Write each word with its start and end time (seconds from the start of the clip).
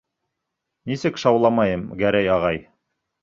Нисек 0.91 1.19
шауламайым, 1.25 1.85
Гәрәй 2.01 2.31
ағай? 2.37 2.63